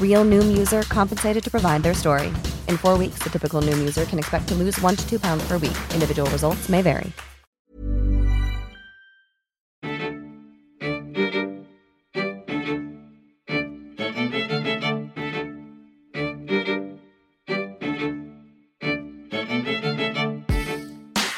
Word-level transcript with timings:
Real 0.00 0.24
Noom 0.24 0.56
user 0.56 0.82
compensated 0.82 1.44
to 1.44 1.50
provide 1.50 1.82
their 1.82 1.92
story. 1.92 2.28
In 2.68 2.78
four 2.78 2.96
weeks, 2.96 3.18
the 3.22 3.28
typical 3.28 3.60
Noom 3.60 3.78
user 3.78 4.06
can 4.06 4.18
expect 4.18 4.48
to 4.48 4.54
lose 4.54 4.80
one 4.80 4.96
to 4.96 5.06
two 5.06 5.20
pounds 5.20 5.46
per 5.46 5.58
week. 5.58 5.76
Individual 5.92 6.30
results 6.30 6.70
may 6.70 6.80
vary. 6.80 7.12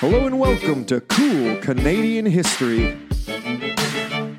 Hello 0.01 0.27
and 0.27 0.39
welcome 0.39 0.85
to 0.87 1.01
Cool 1.01 1.57
Canadian 1.59 2.27
History. 2.27 2.97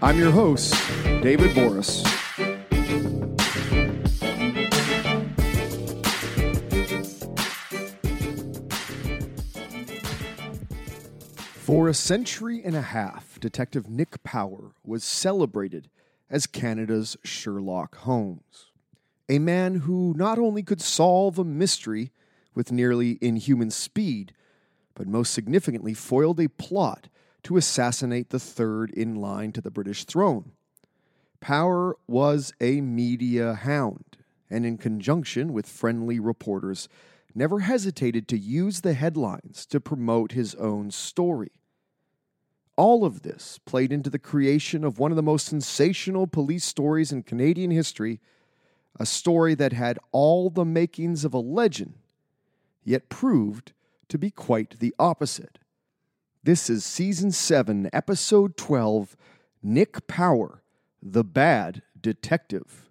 I'm 0.01 0.17
your 0.17 0.31
host, 0.31 0.73
David 1.21 1.51
Borys. 1.51 2.18
For 11.69 11.87
a 11.87 11.93
century 11.93 12.63
and 12.65 12.75
a 12.75 12.81
half, 12.81 13.39
Detective 13.39 13.87
Nick 13.87 14.23
Power 14.23 14.71
was 14.83 15.03
celebrated 15.03 15.87
as 16.27 16.47
Canada's 16.47 17.15
Sherlock 17.23 17.95
Holmes. 17.97 18.71
A 19.29 19.37
man 19.37 19.81
who 19.81 20.15
not 20.17 20.39
only 20.39 20.63
could 20.63 20.81
solve 20.81 21.37
a 21.37 21.43
mystery 21.43 22.11
with 22.55 22.71
nearly 22.71 23.19
inhuman 23.21 23.69
speed, 23.69 24.33
but 24.95 25.05
most 25.05 25.31
significantly 25.31 25.93
foiled 25.93 26.39
a 26.39 26.49
plot 26.49 27.07
to 27.43 27.55
assassinate 27.55 28.31
the 28.31 28.39
third 28.39 28.89
in 28.89 29.13
line 29.13 29.51
to 29.51 29.61
the 29.61 29.69
British 29.69 30.05
throne. 30.05 30.53
Power 31.39 31.95
was 32.07 32.51
a 32.59 32.81
media 32.81 33.53
hound, 33.53 34.17
and 34.49 34.65
in 34.65 34.79
conjunction 34.79 35.53
with 35.53 35.69
friendly 35.69 36.19
reporters, 36.19 36.89
never 37.35 37.59
hesitated 37.59 38.27
to 38.27 38.39
use 38.39 38.81
the 38.81 38.95
headlines 38.95 39.67
to 39.67 39.79
promote 39.79 40.31
his 40.31 40.55
own 40.55 40.89
story. 40.89 41.51
All 42.79 43.03
of 43.03 43.23
this 43.23 43.59
played 43.65 43.91
into 43.91 44.09
the 44.09 44.17
creation 44.17 44.85
of 44.85 44.99
one 44.99 45.11
of 45.11 45.17
the 45.17 45.21
most 45.21 45.47
sensational 45.47 46.27
police 46.27 46.63
stories 46.63 47.11
in 47.11 47.23
Canadian 47.23 47.71
history, 47.71 48.21
a 48.97 49.05
story 49.05 49.53
that 49.55 49.73
had 49.73 49.99
all 50.13 50.49
the 50.49 50.63
makings 50.63 51.25
of 51.25 51.33
a 51.33 51.39
legend, 51.39 51.95
yet 52.85 53.09
proved 53.09 53.73
to 54.07 54.17
be 54.17 54.31
quite 54.31 54.79
the 54.79 54.95
opposite. 54.97 55.59
This 56.41 56.69
is 56.69 56.85
Season 56.85 57.31
7, 57.31 57.89
Episode 57.91 58.55
12 58.55 59.17
Nick 59.61 60.07
Power, 60.07 60.63
the 61.03 61.25
Bad 61.25 61.81
Detective. 61.99 62.89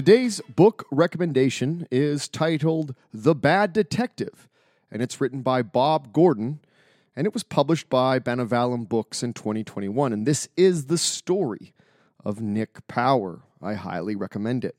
Today's 0.00 0.40
book 0.56 0.86
recommendation 0.90 1.86
is 1.90 2.26
titled 2.26 2.94
The 3.12 3.34
Bad 3.34 3.74
Detective, 3.74 4.48
and 4.90 5.02
it's 5.02 5.20
written 5.20 5.42
by 5.42 5.60
Bob 5.60 6.14
Gordon, 6.14 6.60
and 7.14 7.26
it 7.26 7.34
was 7.34 7.42
published 7.42 7.90
by 7.90 8.18
Benevalum 8.18 8.88
Books 8.88 9.22
in 9.22 9.34
2021. 9.34 10.14
And 10.14 10.26
this 10.26 10.48
is 10.56 10.86
the 10.86 10.96
story 10.96 11.74
of 12.24 12.40
Nick 12.40 12.88
Power. 12.88 13.40
I 13.60 13.74
highly 13.74 14.16
recommend 14.16 14.64
it. 14.64 14.74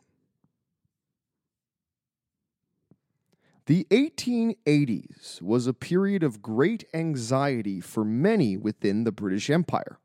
The 3.67 3.85
1880s 3.91 5.39
was 5.39 5.67
a 5.67 5.73
period 5.73 6.23
of 6.23 6.41
great 6.41 6.85
anxiety 6.95 7.79
for 7.79 8.03
many 8.03 8.57
within 8.57 9.03
the 9.03 9.11
British 9.11 9.51
Empire. 9.51 9.99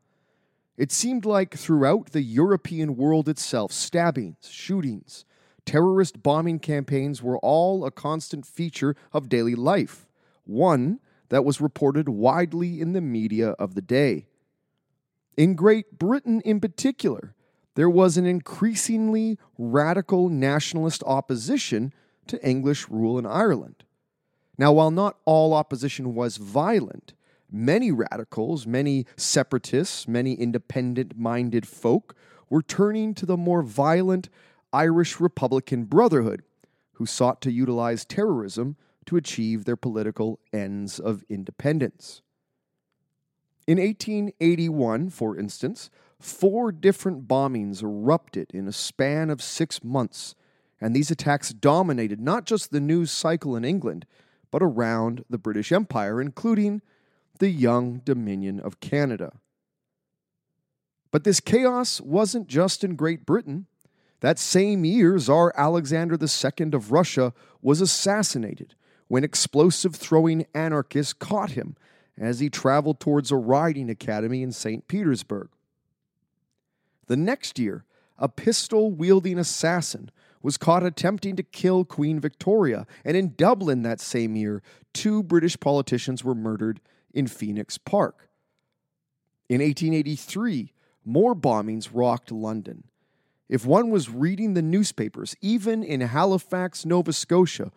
It 0.76 0.92
seemed 0.92 1.24
like 1.24 1.56
throughout 1.56 2.12
the 2.12 2.22
European 2.22 2.96
world 2.96 3.28
itself, 3.28 3.72
stabbings, 3.72 4.48
shootings, 4.50 5.24
terrorist 5.64 6.22
bombing 6.22 6.58
campaigns 6.58 7.22
were 7.22 7.38
all 7.38 7.84
a 7.84 7.90
constant 7.90 8.46
feature 8.46 8.94
of 9.12 9.28
daily 9.28 9.54
life, 9.54 10.06
one 10.44 11.00
that 11.30 11.44
was 11.44 11.60
reported 11.60 12.08
widely 12.08 12.80
in 12.80 12.92
the 12.92 13.00
media 13.00 13.50
of 13.52 13.74
the 13.74 13.82
day. 13.82 14.28
In 15.36 15.54
Great 15.54 15.98
Britain, 15.98 16.40
in 16.42 16.60
particular, 16.60 17.34
there 17.74 17.90
was 17.90 18.16
an 18.16 18.26
increasingly 18.26 19.38
radical 19.58 20.28
nationalist 20.28 21.02
opposition 21.06 21.92
to 22.26 22.46
English 22.46 22.88
rule 22.88 23.18
in 23.18 23.26
Ireland. 23.26 23.84
Now, 24.58 24.72
while 24.72 24.90
not 24.90 25.18
all 25.24 25.52
opposition 25.52 26.14
was 26.14 26.38
violent, 26.38 27.12
Many 27.56 27.90
radicals, 27.90 28.66
many 28.66 29.06
separatists, 29.16 30.06
many 30.06 30.34
independent 30.34 31.16
minded 31.16 31.66
folk 31.66 32.14
were 32.50 32.60
turning 32.60 33.14
to 33.14 33.24
the 33.24 33.38
more 33.38 33.62
violent 33.62 34.28
Irish 34.74 35.20
Republican 35.20 35.84
Brotherhood, 35.84 36.42
who 36.92 37.06
sought 37.06 37.40
to 37.40 37.50
utilize 37.50 38.04
terrorism 38.04 38.76
to 39.06 39.16
achieve 39.16 39.64
their 39.64 39.74
political 39.74 40.38
ends 40.52 41.00
of 41.00 41.24
independence. 41.30 42.20
In 43.66 43.78
1881, 43.78 45.08
for 45.08 45.34
instance, 45.34 45.88
four 46.20 46.70
different 46.70 47.26
bombings 47.26 47.82
erupted 47.82 48.50
in 48.52 48.68
a 48.68 48.72
span 48.72 49.30
of 49.30 49.40
six 49.40 49.82
months, 49.82 50.34
and 50.78 50.94
these 50.94 51.10
attacks 51.10 51.54
dominated 51.54 52.20
not 52.20 52.44
just 52.44 52.70
the 52.70 52.80
news 52.80 53.10
cycle 53.10 53.56
in 53.56 53.64
England, 53.64 54.04
but 54.50 54.62
around 54.62 55.24
the 55.30 55.38
British 55.38 55.72
Empire, 55.72 56.20
including 56.20 56.82
the 57.38 57.50
young 57.50 57.98
Dominion 58.04 58.60
of 58.60 58.80
Canada. 58.80 59.38
But 61.10 61.24
this 61.24 61.40
chaos 61.40 62.00
wasn't 62.00 62.46
just 62.46 62.84
in 62.84 62.96
Great 62.96 63.24
Britain. 63.24 63.66
That 64.20 64.38
same 64.38 64.84
year, 64.84 65.18
Tsar 65.18 65.52
Alexander 65.56 66.18
II 66.20 66.70
of 66.72 66.92
Russia 66.92 67.32
was 67.62 67.80
assassinated 67.80 68.74
when 69.08 69.24
explosive 69.24 69.94
throwing 69.94 70.46
anarchists 70.54 71.12
caught 71.12 71.52
him 71.52 71.76
as 72.18 72.40
he 72.40 72.50
traveled 72.50 72.98
towards 72.98 73.30
a 73.30 73.36
riding 73.36 73.90
academy 73.90 74.42
in 74.42 74.52
St. 74.52 74.88
Petersburg. 74.88 75.48
The 77.06 77.16
next 77.16 77.58
year, 77.58 77.84
a 78.18 78.28
pistol 78.28 78.90
wielding 78.90 79.38
assassin 79.38 80.10
was 80.42 80.56
caught 80.56 80.84
attempting 80.84 81.36
to 81.36 81.42
kill 81.42 81.84
Queen 81.84 82.20
Victoria, 82.20 82.86
and 83.04 83.16
in 83.16 83.34
Dublin 83.36 83.82
that 83.82 84.00
same 84.00 84.36
year, 84.36 84.62
two 84.92 85.22
British 85.22 85.58
politicians 85.58 86.24
were 86.24 86.34
murdered 86.34 86.80
in 87.16 87.26
Phoenix 87.26 87.78
Park. 87.78 88.28
In 89.48 89.60
1883, 89.60 90.72
more 91.04 91.34
bombings 91.34 91.88
rocked 91.92 92.30
London. 92.30 92.84
If 93.48 93.64
one 93.64 93.90
was 93.90 94.10
reading 94.10 94.52
the 94.52 94.62
newspapers, 94.62 95.34
even 95.40 95.82
in 95.82 96.02
Halifax, 96.02 96.84
Nova 96.84 97.14
Scotia, 97.14 97.72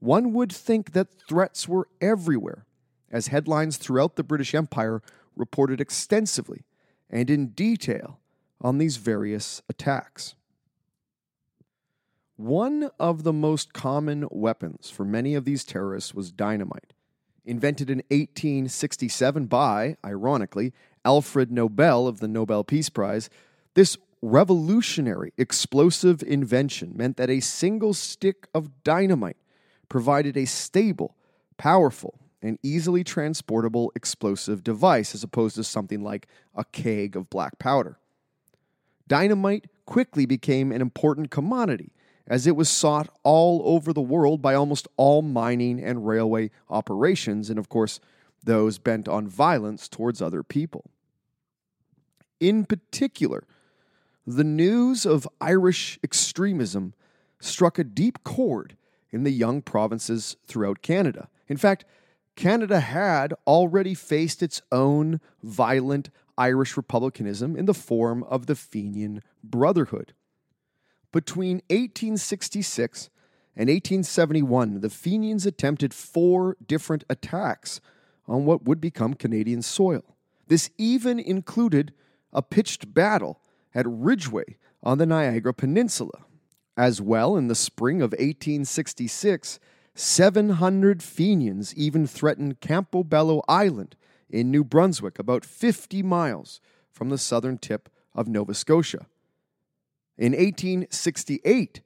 one 0.00 0.32
would 0.32 0.50
think 0.50 0.92
that 0.92 1.08
threats 1.28 1.68
were 1.68 1.86
everywhere, 2.00 2.66
as 3.12 3.28
headlines 3.28 3.76
throughout 3.76 4.16
the 4.16 4.24
British 4.24 4.54
Empire 4.54 5.02
reported 5.36 5.80
extensively 5.80 6.64
and 7.08 7.30
in 7.30 7.48
detail 7.48 8.18
on 8.60 8.78
these 8.78 8.96
various 8.96 9.62
attacks. 9.68 10.34
One 12.36 12.90
of 12.98 13.22
the 13.22 13.32
most 13.32 13.72
common 13.72 14.26
weapons 14.30 14.90
for 14.90 15.04
many 15.04 15.34
of 15.34 15.44
these 15.44 15.62
terrorists 15.62 16.14
was 16.14 16.32
dynamite, 16.32 16.94
invented 17.44 17.90
in 17.90 17.98
1867 18.08 19.46
by, 19.46 19.96
ironically, 20.04 20.72
Alfred 21.04 21.50
Nobel 21.50 22.06
of 22.06 22.20
the 22.20 22.28
Nobel 22.28 22.64
Peace 22.64 22.88
Prize, 22.88 23.30
this 23.74 23.96
revolutionary 24.22 25.32
explosive 25.38 26.22
invention 26.22 26.92
meant 26.94 27.16
that 27.16 27.30
a 27.30 27.40
single 27.40 27.94
stick 27.94 28.46
of 28.54 28.84
dynamite 28.84 29.38
provided 29.88 30.36
a 30.36 30.44
stable, 30.44 31.16
powerful, 31.56 32.20
and 32.42 32.58
easily 32.62 33.04
transportable 33.04 33.92
explosive 33.94 34.62
device 34.64 35.14
as 35.14 35.22
opposed 35.22 35.56
to 35.56 35.64
something 35.64 36.02
like 36.02 36.26
a 36.54 36.64
keg 36.64 37.16
of 37.16 37.30
black 37.30 37.58
powder. 37.58 37.98
Dynamite 39.08 39.66
quickly 39.86 40.24
became 40.24 40.72
an 40.72 40.80
important 40.80 41.30
commodity 41.30 41.92
as 42.30 42.46
it 42.46 42.54
was 42.54 42.70
sought 42.70 43.12
all 43.24 43.60
over 43.64 43.92
the 43.92 44.00
world 44.00 44.40
by 44.40 44.54
almost 44.54 44.86
all 44.96 45.20
mining 45.20 45.82
and 45.82 46.06
railway 46.06 46.48
operations, 46.70 47.50
and 47.50 47.58
of 47.58 47.68
course, 47.68 47.98
those 48.44 48.78
bent 48.78 49.08
on 49.08 49.26
violence 49.26 49.88
towards 49.88 50.22
other 50.22 50.44
people. 50.44 50.84
In 52.38 52.64
particular, 52.64 53.44
the 54.24 54.44
news 54.44 55.04
of 55.04 55.28
Irish 55.40 55.98
extremism 56.04 56.94
struck 57.40 57.80
a 57.80 57.84
deep 57.84 58.22
chord 58.22 58.76
in 59.10 59.24
the 59.24 59.32
young 59.32 59.60
provinces 59.60 60.36
throughout 60.46 60.82
Canada. 60.82 61.28
In 61.48 61.56
fact, 61.56 61.84
Canada 62.36 62.78
had 62.78 63.34
already 63.44 63.92
faced 63.92 64.40
its 64.40 64.62
own 64.70 65.20
violent 65.42 66.10
Irish 66.38 66.76
republicanism 66.76 67.56
in 67.56 67.66
the 67.66 67.74
form 67.74 68.22
of 68.22 68.46
the 68.46 68.54
Fenian 68.54 69.20
Brotherhood. 69.42 70.14
Between 71.12 71.56
1866 71.68 73.10
and 73.56 73.68
1871, 73.68 74.80
the 74.80 74.90
Fenians 74.90 75.44
attempted 75.44 75.92
four 75.92 76.56
different 76.66 77.04
attacks 77.10 77.80
on 78.28 78.44
what 78.44 78.64
would 78.64 78.80
become 78.80 79.14
Canadian 79.14 79.62
soil. 79.62 80.02
This 80.46 80.70
even 80.78 81.18
included 81.18 81.92
a 82.32 82.42
pitched 82.42 82.94
battle 82.94 83.40
at 83.74 83.86
Ridgeway 83.88 84.56
on 84.82 84.98
the 84.98 85.06
Niagara 85.06 85.52
Peninsula. 85.52 86.24
As 86.76 87.00
well, 87.00 87.36
in 87.36 87.48
the 87.48 87.54
spring 87.54 88.00
of 88.00 88.12
1866, 88.12 89.58
700 89.94 91.02
Fenians 91.02 91.74
even 91.74 92.06
threatened 92.06 92.60
Campobello 92.60 93.42
Island 93.48 93.96
in 94.30 94.50
New 94.50 94.64
Brunswick, 94.64 95.18
about 95.18 95.44
50 95.44 96.02
miles 96.02 96.60
from 96.90 97.08
the 97.10 97.18
southern 97.18 97.58
tip 97.58 97.88
of 98.14 98.28
Nova 98.28 98.54
Scotia. 98.54 99.06
In 100.20 100.32
1868, 100.32 101.80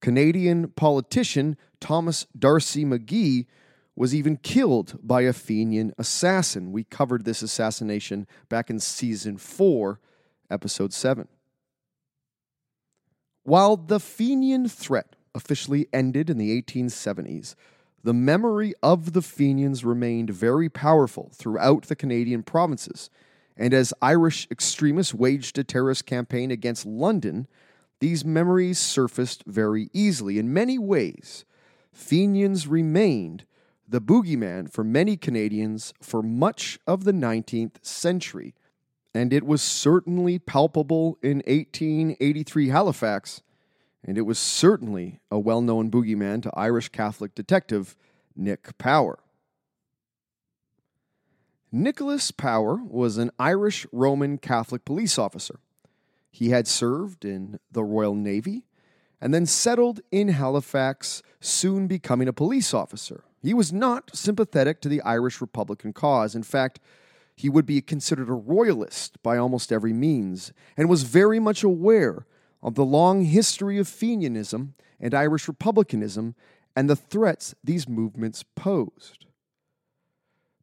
Canadian 0.00 0.70
politician 0.70 1.56
Thomas 1.78 2.26
D'Arcy 2.36 2.84
McGee 2.84 3.46
was 3.94 4.12
even 4.12 4.36
killed 4.36 4.98
by 5.00 5.20
a 5.20 5.32
Fenian 5.32 5.92
assassin. 5.96 6.72
We 6.72 6.82
covered 6.82 7.24
this 7.24 7.40
assassination 7.40 8.26
back 8.48 8.68
in 8.68 8.80
season 8.80 9.36
4, 9.36 10.00
episode 10.50 10.92
7. 10.92 11.28
While 13.44 13.76
the 13.76 14.00
Fenian 14.00 14.68
threat 14.68 15.14
officially 15.32 15.86
ended 15.92 16.28
in 16.28 16.36
the 16.36 16.60
1870s, 16.60 17.54
the 18.02 18.12
memory 18.12 18.74
of 18.82 19.12
the 19.12 19.22
Fenians 19.22 19.84
remained 19.84 20.30
very 20.30 20.68
powerful 20.68 21.30
throughout 21.32 21.84
the 21.84 21.94
Canadian 21.94 22.42
provinces, 22.42 23.08
and 23.56 23.72
as 23.72 23.94
Irish 24.02 24.48
extremists 24.50 25.14
waged 25.14 25.58
a 25.58 25.64
terrorist 25.64 26.06
campaign 26.06 26.50
against 26.50 26.84
London, 26.84 27.46
these 28.00 28.24
memories 28.24 28.78
surfaced 28.78 29.44
very 29.46 29.90
easily. 29.92 30.38
In 30.38 30.52
many 30.52 30.78
ways, 30.78 31.44
Fenians 31.92 32.66
remained 32.66 33.44
the 33.88 34.00
boogeyman 34.00 34.70
for 34.70 34.84
many 34.84 35.16
Canadians 35.16 35.94
for 36.00 36.22
much 36.22 36.78
of 36.86 37.04
the 37.04 37.12
19th 37.12 37.84
century, 37.84 38.54
and 39.14 39.32
it 39.32 39.44
was 39.44 39.62
certainly 39.62 40.38
palpable 40.38 41.18
in 41.22 41.38
1883 41.46 42.68
Halifax, 42.68 43.42
and 44.04 44.18
it 44.18 44.22
was 44.22 44.38
certainly 44.38 45.20
a 45.30 45.38
well 45.38 45.62
known 45.62 45.90
boogeyman 45.90 46.42
to 46.42 46.52
Irish 46.54 46.90
Catholic 46.90 47.34
detective 47.34 47.96
Nick 48.36 48.76
Power. 48.78 49.18
Nicholas 51.72 52.30
Power 52.30 52.76
was 52.76 53.18
an 53.18 53.30
Irish 53.38 53.86
Roman 53.92 54.38
Catholic 54.38 54.84
police 54.84 55.18
officer. 55.18 55.60
He 56.38 56.50
had 56.50 56.68
served 56.68 57.24
in 57.24 57.58
the 57.68 57.82
Royal 57.82 58.14
Navy 58.14 58.68
and 59.20 59.34
then 59.34 59.44
settled 59.44 60.02
in 60.12 60.28
Halifax, 60.28 61.20
soon 61.40 61.88
becoming 61.88 62.28
a 62.28 62.32
police 62.32 62.72
officer. 62.72 63.24
He 63.42 63.52
was 63.52 63.72
not 63.72 64.16
sympathetic 64.16 64.80
to 64.82 64.88
the 64.88 65.02
Irish 65.02 65.40
Republican 65.40 65.92
cause. 65.92 66.36
In 66.36 66.44
fact, 66.44 66.78
he 67.34 67.48
would 67.48 67.66
be 67.66 67.80
considered 67.80 68.28
a 68.28 68.34
royalist 68.34 69.20
by 69.20 69.36
almost 69.36 69.72
every 69.72 69.92
means, 69.92 70.52
and 70.76 70.88
was 70.88 71.02
very 71.02 71.40
much 71.40 71.64
aware 71.64 72.24
of 72.62 72.76
the 72.76 72.84
long 72.84 73.24
history 73.24 73.76
of 73.76 73.88
Fenianism 73.88 74.74
and 75.00 75.14
Irish 75.14 75.48
republicanism 75.48 76.36
and 76.76 76.88
the 76.88 76.94
threats 76.94 77.56
these 77.64 77.88
movements 77.88 78.44
posed. 78.54 79.26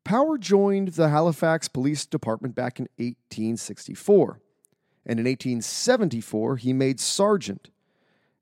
Power 0.05 0.37
joined 0.37 0.93
the 0.93 1.09
Halifax 1.09 1.67
Police 1.67 2.05
Department 2.05 2.55
back 2.55 2.79
in 2.79 2.87
1864 2.95 4.39
and 5.05 5.19
in 5.19 5.25
1874 5.25 6.57
he 6.57 6.73
made 6.73 6.99
sergeant, 6.99 7.69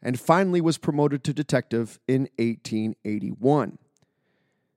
and 0.01 0.19
finally 0.19 0.61
was 0.61 0.77
promoted 0.77 1.23
to 1.23 1.33
detective 1.33 1.99
in 2.07 2.29
1881. 2.37 3.77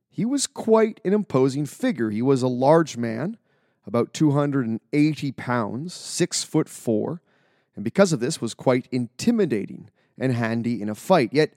He 0.09 0.25
was 0.25 0.47
quite 0.47 1.00
an 1.05 1.12
imposing 1.12 1.67
figure. 1.67 2.11
He 2.11 2.23
was 2.23 2.43
a 2.43 2.49
large 2.49 2.97
man, 2.97 3.37
about 3.87 4.15
280 4.15 5.33
pounds, 5.33 5.94
six 5.94 6.43
foot 6.43 6.69
four, 6.69 7.21
and 7.75 7.85
because 7.85 8.12
of 8.12 8.21
this 8.21 8.41
was 8.41 8.55
quite 8.55 8.88
intimidating 8.91 9.91
and 10.19 10.33
handy 10.33 10.81
in 10.81 10.88
a 10.88 10.94
fight. 10.94 11.33
Yet 11.33 11.53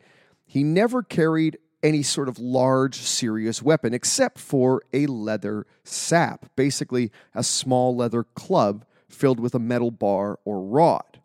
he 0.45 0.63
never 0.63 1.01
carried 1.01 1.57
any 1.81 2.03
sort 2.03 2.27
of 2.27 2.39
large, 2.39 2.95
serious 2.95 3.61
weapon 3.61 3.93
except 3.93 4.37
for 4.37 4.81
a 4.91 5.07
leather 5.07 5.65
sap, 5.83 6.45
basically 6.55 7.11
a 7.33 7.43
small 7.43 7.95
leather 7.95 8.23
club 8.23 8.83
filled 9.09 9.39
with 9.39 9.55
a 9.55 9.59
metal 9.59 9.91
bar 9.91 10.39
or 10.45 10.61
rod. 10.61 11.19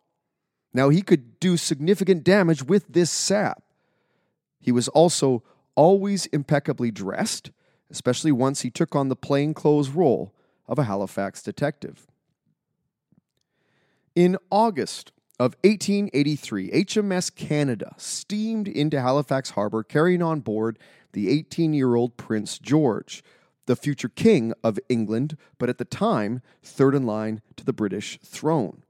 Now, 0.73 0.89
he 0.89 1.01
could 1.01 1.39
do 1.39 1.55
significant 1.55 2.23
damage 2.23 2.63
with 2.63 2.85
this 2.89 3.09
sap. 3.09 3.63
He 4.59 4.71
was 4.71 4.87
also 4.89 5.43
always 5.75 6.25
impeccably 6.27 6.91
dressed, 6.91 7.51
especially 7.89 8.31
once 8.31 8.61
he 8.61 8.69
took 8.69 8.95
on 8.95 9.09
the 9.09 9.15
plainclothes 9.15 9.89
role 9.89 10.33
of 10.67 10.79
a 10.79 10.83
Halifax 10.83 11.41
detective. 11.41 12.07
In 14.15 14.37
August 14.49 15.11
of 15.39 15.55
1883, 15.63 16.71
HMS 16.71 17.33
Canada 17.33 17.93
steamed 17.97 18.67
into 18.67 19.01
Halifax 19.01 19.51
Harbor 19.51 19.83
carrying 19.83 20.21
on 20.21 20.39
board 20.39 20.79
the 21.11 21.29
18 21.29 21.73
year 21.73 21.95
old 21.95 22.17
Prince 22.17 22.57
George, 22.57 23.23
the 23.65 23.75
future 23.75 24.09
king 24.09 24.53
of 24.63 24.79
England, 24.89 25.37
but 25.57 25.69
at 25.69 25.77
the 25.77 25.85
time, 25.85 26.41
third 26.61 26.95
in 26.95 27.05
line 27.05 27.41
to 27.55 27.65
the 27.65 27.73
British 27.73 28.19
throne. 28.23 28.83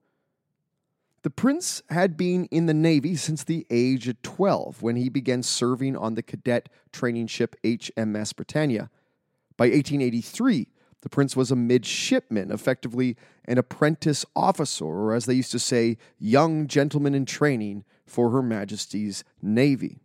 The 1.24 1.30
prince 1.32 1.82
had 1.90 2.18
been 2.18 2.46
in 2.46 2.68
the 2.68 2.74
Navy 2.74 3.16
since 3.16 3.44
the 3.44 3.66
age 3.72 4.08
of 4.08 4.22
12 4.22 4.84
when 4.84 4.96
he 4.96 5.10
began 5.10 5.42
serving 5.42 5.98
on 5.98 6.14
the 6.14 6.22
cadet 6.22 6.70
training 6.92 7.28
ship 7.28 7.56
HMS 7.64 8.36
Britannia. 8.36 8.92
By 9.58 9.66
1883, 9.66 10.68
the 11.02 11.10
prince 11.10 11.36
was 11.36 11.50
a 11.50 11.56
midshipman, 11.56 12.52
effectively 12.52 13.18
an 13.46 13.58
apprentice 13.58 14.24
officer, 14.36 14.86
or 14.86 15.16
as 15.16 15.26
they 15.26 15.34
used 15.34 15.52
to 15.54 15.60
say, 15.60 15.98
young 16.20 16.68
gentleman 16.68 17.16
in 17.16 17.26
training 17.26 17.86
for 18.06 18.30
Her 18.30 18.44
Majesty's 18.44 19.24
Navy. 19.42 20.02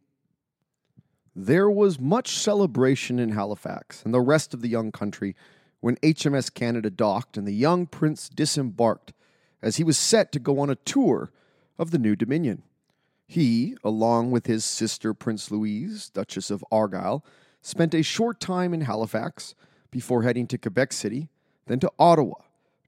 There 1.35 1.71
was 1.71 2.01
much 2.01 2.37
celebration 2.37 3.19
in 3.19 3.31
Halifax 3.31 4.03
and 4.05 4.13
the 4.13 4.21
rest 4.21 4.53
of 4.53 4.63
the 4.63 4.69
young 4.69 4.91
country 4.91 5.37
when 5.81 5.97
HMS 5.97 6.53
Canada 6.53 6.91
docked 6.91 7.37
and 7.37 7.47
the 7.47 7.53
young 7.53 7.87
prince 7.87 8.29
disembarked 8.29 9.13
as 9.63 9.77
he 9.77 9.85
was 9.85 9.97
set 9.97 10.33
to 10.33 10.39
go 10.39 10.59
on 10.59 10.71
a 10.71 10.75
tour 10.75 11.31
of 11.79 11.91
the 11.91 11.99
new 11.99 12.17
Dominion. 12.17 12.63
He, 13.27 13.77
along 13.85 14.33
with 14.33 14.47
his 14.47 14.65
sister 14.65 15.15
Prince 15.15 15.51
Louise, 15.51 16.11
Duchess 16.11 16.51
of 16.51 16.65
Argyll, 16.73 17.25
spent 17.63 17.95
a 17.95 18.03
short 18.03 18.41
time 18.41 18.75
in 18.75 18.81
Halifax 18.81 19.55
before 19.91 20.23
heading 20.23 20.47
to 20.49 20.59
Quebec 20.59 20.93
City, 20.93 21.29
then 21.67 21.79
to 21.79 21.93
Ottawa, 21.99 22.35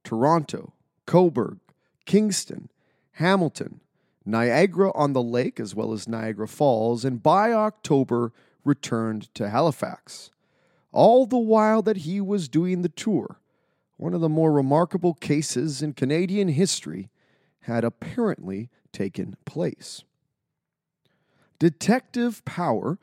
Toronto, 0.02 0.72
Cobourg, 1.06 1.58
Kingston, 2.06 2.68
Hamilton, 3.12 3.81
Niagara 4.24 4.92
on 4.94 5.12
the 5.12 5.22
Lake, 5.22 5.58
as 5.58 5.74
well 5.74 5.92
as 5.92 6.08
Niagara 6.08 6.48
Falls, 6.48 7.04
and 7.04 7.22
by 7.22 7.52
October 7.52 8.32
returned 8.64 9.34
to 9.34 9.50
Halifax. 9.50 10.30
All 10.92 11.26
the 11.26 11.38
while 11.38 11.82
that 11.82 11.98
he 11.98 12.20
was 12.20 12.48
doing 12.48 12.82
the 12.82 12.88
tour, 12.88 13.40
one 13.96 14.14
of 14.14 14.20
the 14.20 14.28
more 14.28 14.52
remarkable 14.52 15.14
cases 15.14 15.82
in 15.82 15.94
Canadian 15.94 16.48
history 16.48 17.10
had 17.60 17.84
apparently 17.84 18.68
taken 18.92 19.36
place. 19.44 20.04
Detective 21.58 22.44
Power, 22.44 22.98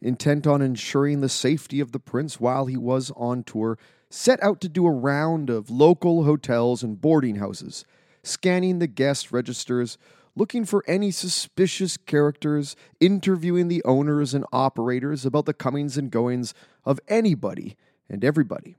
intent 0.00 0.46
on 0.46 0.62
ensuring 0.62 1.20
the 1.20 1.28
safety 1.28 1.80
of 1.80 1.92
the 1.92 1.98
prince 1.98 2.40
while 2.40 2.66
he 2.66 2.76
was 2.76 3.10
on 3.16 3.42
tour, 3.42 3.78
set 4.08 4.42
out 4.42 4.60
to 4.60 4.68
do 4.68 4.86
a 4.86 4.92
round 4.92 5.50
of 5.50 5.70
local 5.70 6.24
hotels 6.24 6.82
and 6.82 7.00
boarding 7.00 7.36
houses 7.36 7.84
scanning 8.24 8.78
the 8.78 8.86
guest 8.86 9.30
registers, 9.32 9.98
looking 10.36 10.64
for 10.64 10.84
any 10.86 11.10
suspicious 11.10 11.96
characters, 11.96 12.76
interviewing 13.00 13.68
the 13.68 13.84
owners 13.84 14.34
and 14.34 14.44
operators 14.52 15.24
about 15.24 15.46
the 15.46 15.54
comings 15.54 15.96
and 15.96 16.10
goings 16.10 16.54
of 16.84 17.00
anybody 17.08 17.76
and 18.08 18.24
everybody. 18.24 18.76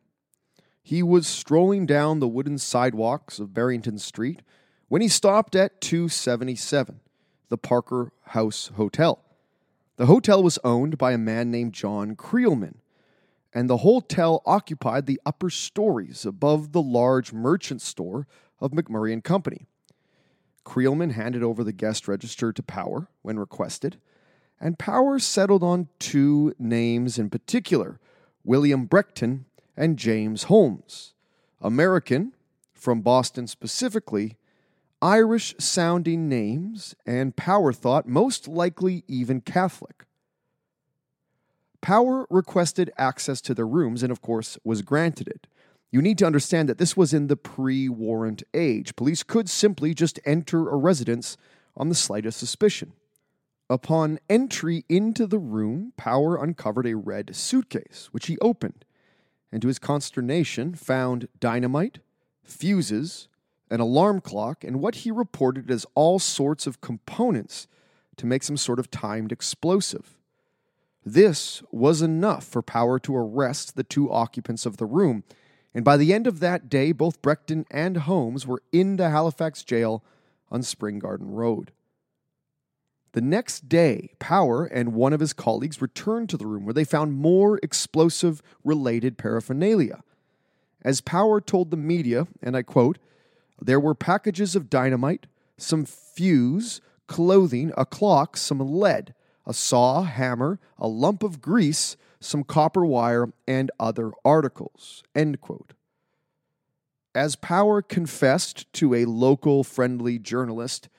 He 0.83 1.01
was 1.01 1.25
strolling 1.25 1.85
down 1.85 2.19
the 2.19 2.27
wooden 2.27 2.57
sidewalks 2.57 3.39
of 3.39 3.53
Barrington 3.53 3.97
Street 3.97 4.41
when 4.87 5.01
he 5.01 5.07
stopped 5.07 5.55
at 5.55 5.81
277, 5.81 6.99
the 7.49 7.57
Parker 7.57 8.11
House 8.27 8.71
Hotel. 8.75 9.23
The 9.97 10.05
hotel 10.05 10.43
was 10.43 10.59
owned 10.63 10.97
by 10.97 11.13
a 11.13 11.17
man 11.17 11.49
named 11.49 11.73
John 11.73 12.15
Creelman, 12.15 12.75
and 13.53 13.69
the 13.69 13.77
hotel 13.77 14.43
occupied 14.45 15.05
the 15.05 15.21
upper 15.25 15.49
stories 15.49 16.25
above 16.25 16.73
the 16.73 16.81
large 16.81 17.31
merchant 17.31 17.81
store 17.81 18.27
of 18.59 18.71
McMurray 18.71 19.13
and 19.13 19.23
Company. 19.23 19.67
Creelman 20.65 21.11
handed 21.11 21.43
over 21.43 21.63
the 21.63 21.71
guest 21.71 22.07
register 22.07 22.51
to 22.51 22.63
Power 22.63 23.07
when 23.21 23.39
requested, 23.39 23.97
and 24.59 24.79
Power 24.79 25.19
settled 25.19 25.63
on 25.63 25.89
two 25.99 26.53
names 26.57 27.17
in 27.17 27.29
particular 27.29 27.99
William 28.43 28.87
Brechton 28.87 29.45
and 29.77 29.97
James 29.97 30.43
Holmes. 30.43 31.13
American, 31.61 32.33
from 32.73 33.01
Boston 33.01 33.47
specifically, 33.47 34.37
Irish 35.01 35.55
sounding 35.59 36.29
names, 36.29 36.95
and 37.05 37.35
Power 37.35 37.73
thought 37.73 38.07
most 38.07 38.47
likely 38.47 39.03
even 39.07 39.41
Catholic. 39.41 40.05
Power 41.81 42.25
requested 42.29 42.91
access 42.97 43.41
to 43.41 43.53
their 43.53 43.67
rooms 43.67 44.01
and, 44.01 44.11
of 44.11 44.21
course, 44.21 44.57
was 44.63 44.81
granted 44.81 45.27
it. 45.27 45.47
You 45.91 46.01
need 46.01 46.17
to 46.17 46.25
understand 46.25 46.67
that 46.69 46.77
this 46.77 46.97
was 46.97 47.13
in 47.13 47.27
the 47.27 47.37
pre 47.37 47.87
warrant 47.89 48.43
age. 48.53 48.95
Police 48.95 49.23
could 49.23 49.49
simply 49.49 49.93
just 49.93 50.19
enter 50.25 50.69
a 50.69 50.75
residence 50.75 51.37
on 51.77 51.89
the 51.89 51.95
slightest 51.95 52.39
suspicion. 52.39 52.93
Upon 53.69 54.19
entry 54.29 54.85
into 54.87 55.25
the 55.25 55.39
room, 55.39 55.93
Power 55.97 56.35
uncovered 56.35 56.85
a 56.85 56.95
red 56.95 57.35
suitcase, 57.35 58.09
which 58.11 58.27
he 58.27 58.37
opened, 58.39 58.85
and 59.51 59.61
to 59.61 59.67
his 59.67 59.79
consternation, 59.79 60.75
found 60.75 61.27
dynamite, 61.39 61.99
fuses, 62.43 63.27
an 63.71 63.79
alarm 63.79 64.21
clock, 64.21 64.63
and 64.63 64.79
what 64.79 64.95
he 64.95 65.11
reported 65.11 65.71
as 65.71 65.85
all 65.95 66.19
sorts 66.19 66.67
of 66.67 66.81
components 66.81 67.67
to 68.17 68.27
make 68.27 68.43
some 68.43 68.57
sort 68.57 68.79
of 68.79 68.91
timed 68.91 69.31
explosive. 69.31 70.17
This 71.03 71.63
was 71.71 72.01
enough 72.01 72.43
for 72.43 72.61
Power 72.61 72.99
to 72.99 73.15
arrest 73.15 73.75
the 73.75 73.83
two 73.83 74.11
occupants 74.11 74.65
of 74.65 74.77
the 74.77 74.85
room, 74.85 75.23
and 75.75 75.83
by 75.83 75.97
the 75.97 76.13
end 76.13 76.25
of 76.25 76.39
that 76.39 76.69
day, 76.69 76.93
both 76.93 77.21
Brechton 77.21 77.65
and 77.69 77.97
Holmes 77.97 78.47
were 78.47 78.63
in 78.71 78.95
the 78.95 79.09
Halifax 79.09 79.61
jail 79.61 80.01
on 80.49 80.63
Spring 80.63 80.99
Garden 80.99 81.31
Road. 81.31 81.71
The 83.11 83.19
next 83.19 83.67
day, 83.67 84.11
Power 84.17 84.65
and 84.65 84.93
one 84.93 85.11
of 85.11 85.19
his 85.19 85.33
colleagues 85.33 85.81
returned 85.81 86.29
to 86.29 86.37
the 86.37 86.47
room 86.47 86.63
where 86.63 86.73
they 86.73 86.85
found 86.85 87.13
more 87.13 87.59
explosive 87.61 88.41
related 88.63 89.17
paraphernalia. 89.17 90.01
As 90.81 91.01
Power 91.01 91.41
told 91.41 91.71
the 91.71 91.77
media, 91.77 92.27
and 92.41 92.55
I 92.55 92.61
quote, 92.61 92.97
there 93.61 93.79
were 93.79 93.95
packages 93.95 94.55
of 94.55 94.69
dynamite, 94.69 95.27
some 95.57 95.83
fuse, 95.85 96.79
clothing, 97.07 97.73
a 97.77 97.85
clock, 97.85 98.37
some 98.37 98.59
lead, 98.59 99.13
a 99.45 99.53
saw, 99.53 100.03
hammer, 100.03 100.59
a 100.77 100.87
lump 100.87 101.21
of 101.21 101.41
grease, 101.41 101.97
some 102.25 102.43
copper 102.43 102.85
wire, 102.85 103.29
and 103.47 103.71
other 103.79 104.11
articles. 104.23 105.03
End 105.13 105.41
quote. 105.41 105.73
As 107.13 107.35
Power 107.35 107.81
confessed 107.81 108.71
to 108.73 108.93
a 108.93 109.05
local 109.05 109.63
friendly 109.63 110.19
journalist, 110.19 110.89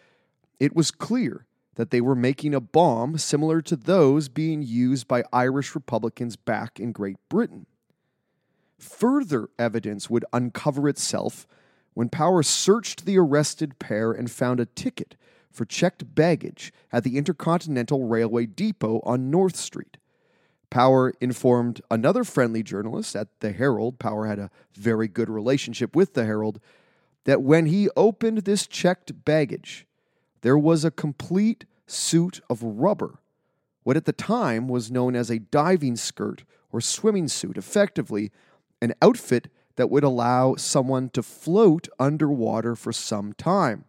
it 0.59 0.75
was 0.75 0.91
clear 0.91 1.45
that 1.75 1.91
they 1.91 2.01
were 2.01 2.15
making 2.15 2.55
a 2.55 2.61
bomb 2.61 3.19
similar 3.19 3.61
to 3.63 3.77
those 3.77 4.29
being 4.29 4.63
used 4.63 5.07
by 5.07 5.25
Irish 5.33 5.75
Republicans 5.75 6.37
back 6.37 6.81
in 6.81 6.93
Great 6.93 7.19
Britain. 7.29 7.67
Further 8.79 9.49
evidence 9.59 10.09
would 10.09 10.25
uncover 10.33 10.89
itself 10.89 11.47
when 11.95 12.09
Power 12.09 12.43
searched 12.43 13.05
the 13.05 13.19
arrested 13.19 13.79
pair 13.79 14.13
and 14.13 14.31
found 14.31 14.61
a 14.61 14.67
ticket 14.67 15.17
for 15.51 15.65
checked 15.65 16.15
baggage 16.15 16.73
at 16.93 17.05
the 17.05 17.17
Intercontinental 17.17 18.07
Railway 18.07 18.47
Depot 18.47 19.01
on 19.05 19.31
North 19.31 19.57
Street. 19.57 19.97
Power 20.71 21.13
informed 21.21 21.81
another 21.91 22.25
friendly 22.25 22.63
journalist 22.63 23.15
at 23.15 23.29
the 23.41 23.53
Herald, 23.53 23.99
Power 23.99 24.27
had 24.27 24.39
a 24.39 24.51
very 24.75 25.09
good 25.09 25.31
relationship 25.31 25.95
with 25.95 26.15
the 26.15 26.25
Herald, 26.25 26.61
that 27.25 27.43
when 27.43 27.67
he 27.67 27.89
opened 27.97 28.39
this 28.39 28.67
checked 28.67 29.25
baggage, 29.25 29.87
there 30.43 30.59
was 30.59 30.85
a 30.85 30.91
complete 30.91 31.65
suit 31.87 32.41
of 32.51 32.63
rubber, 32.63 33.21
what 33.85 33.97
at 33.97 34.05
the 34.05 34.13
time 34.13 34.69
was 34.69 34.91
known 34.91 35.15
as 35.15 35.31
a 35.31 35.39
diving 35.39 35.97
skirt 35.97 36.45
or 36.73 36.81
swimming 36.81 37.29
suit, 37.29 37.57
effectively 37.57 38.31
an 38.83 38.95
outfit 39.01 39.49
that 39.77 39.91
would 39.91 40.05
allow 40.05 40.57
someone 40.57 41.09
to 41.11 41.23
float 41.23 41.89
underwater 41.99 42.75
for 42.75 42.93
some 42.93 43.33
time. 43.35 43.85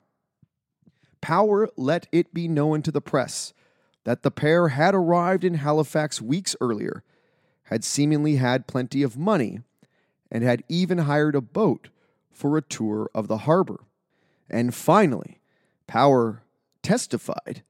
Power 1.22 1.70
let 1.76 2.08
it 2.12 2.34
be 2.34 2.48
known 2.48 2.82
to 2.84 2.92
the 2.92 3.02
press 3.02 3.54
that 4.08 4.24
the 4.24 4.32
pair 4.32 4.70
had 4.70 4.96
arrived 4.96 5.44
in 5.44 5.56
Halifax 5.56 6.22
weeks 6.22 6.56
earlier, 6.62 7.04
had 7.64 7.84
seemingly 7.84 8.38
had 8.38 8.66
plenty 8.66 9.04
of 9.04 9.18
money, 9.18 9.60
and 10.32 10.46
had 10.46 10.64
even 10.70 11.00
hired 11.00 11.36
a 11.36 11.42
boat 11.42 11.90
for 12.32 12.56
a 12.56 12.62
tour 12.62 13.12
of 13.14 13.28
the 13.28 13.40
harbor. 13.40 13.82
And 14.50 14.74
finally, 14.74 15.42
Power 15.88 16.42
testified 16.82 17.64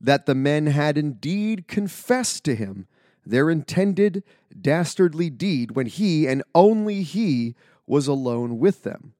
that 0.00 0.24
the 0.24 0.34
men 0.34 0.68
had 0.68 0.96
indeed 0.96 1.68
confessed 1.68 2.42
to 2.44 2.54
him 2.54 2.86
their 3.26 3.50
intended 3.50 4.24
dastardly 4.58 5.28
deed 5.28 5.72
when 5.72 5.84
he, 5.84 6.26
and 6.26 6.42
only 6.54 7.02
he, 7.02 7.54
was 7.86 8.06
alone 8.06 8.58
with 8.58 8.82
them. 8.82 9.12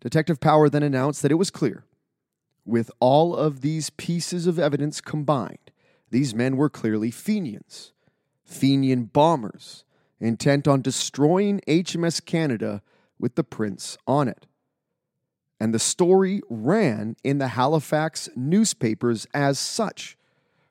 Detective 0.00 0.40
Power 0.40 0.70
then 0.70 0.82
announced 0.82 1.20
that 1.20 1.32
it 1.32 1.34
was 1.34 1.50
clear. 1.50 1.84
With 2.64 2.90
all 2.98 3.36
of 3.36 3.60
these 3.60 3.90
pieces 3.90 4.46
of 4.46 4.58
evidence 4.58 5.02
combined, 5.02 5.70
these 6.10 6.34
men 6.34 6.56
were 6.56 6.70
clearly 6.70 7.10
Fenians, 7.10 7.92
Fenian 8.44 9.04
bombers, 9.04 9.84
intent 10.20 10.66
on 10.66 10.82
destroying 10.82 11.60
HMS 11.68 12.24
Canada 12.24 12.82
with 13.18 13.34
the 13.34 13.44
prince 13.44 13.98
on 14.06 14.28
it. 14.28 14.46
And 15.60 15.74
the 15.74 15.78
story 15.78 16.40
ran 16.48 17.16
in 17.24 17.38
the 17.38 17.48
Halifax 17.48 18.28
newspapers 18.36 19.26
as 19.34 19.58
such. 19.58 20.16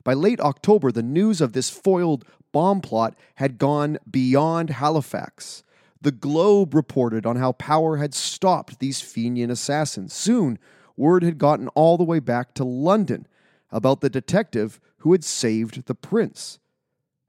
By 0.04 0.14
late 0.14 0.40
October, 0.40 0.92
the 0.92 1.04
news 1.04 1.42
of 1.42 1.54
this 1.54 1.70
foiled 1.70 2.24
bomb 2.54 2.82
plot 2.82 3.16
had 3.36 3.58
gone 3.58 3.98
beyond 4.10 4.70
Halifax. 4.70 5.64
The 6.02 6.12
Globe 6.12 6.74
reported 6.74 7.26
on 7.26 7.36
how 7.36 7.52
Power 7.52 7.98
had 7.98 8.14
stopped 8.14 8.80
these 8.80 9.02
Fenian 9.02 9.52
assassins. 9.52 10.14
Soon, 10.14 10.58
word 10.96 11.24
had 11.24 11.38
gotten 11.38 11.68
all 11.70 11.98
the 11.98 12.04
way 12.04 12.20
back 12.20 12.54
to 12.54 12.64
London 12.64 13.28
about 13.72 14.00
the 14.00 14.10
detective 14.10 14.80
who 15.00 15.12
had 15.12 15.24
saved 15.24 15.86
the 15.86 15.96
prince. 15.96 16.60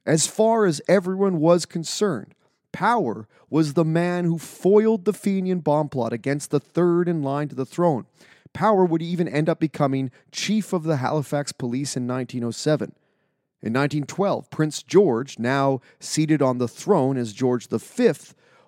As 0.07 0.27
far 0.27 0.65
as 0.65 0.81
everyone 0.89 1.39
was 1.39 1.67
concerned, 1.67 2.35
Power 2.73 3.27
was 3.51 3.75
the 3.75 3.85
man 3.85 4.25
who 4.25 4.39
foiled 4.39 5.05
the 5.05 5.13
Fenian 5.13 5.61
bomb 5.61 5.89
plot 5.89 6.13
against 6.13 6.51
the 6.51 6.61
third 6.61 7.09
in 7.09 7.23
line 7.23 7.49
to 7.49 7.55
the 7.55 7.67
throne. 7.67 8.07
Power 8.53 8.85
would 8.85 9.03
even 9.03 9.29
end 9.29 9.49
up 9.49 9.59
becoming 9.59 10.11
chief 10.33 10.73
of 10.73 10.85
the 10.85 10.99
Halifax 10.99 11.53
police 11.53 11.97
in 11.97 12.07
1907. 12.07 12.95
In 13.61 13.73
1912, 13.73 14.51
Prince 14.51 14.83
George, 14.83 15.39
now 15.39 15.81
seated 15.99 16.41
on 16.41 16.59
the 16.59 16.69
throne 16.69 17.17
as 17.17 17.33
George 17.33 17.69
V, 17.69 18.13